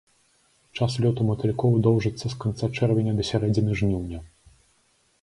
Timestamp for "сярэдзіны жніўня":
3.31-4.19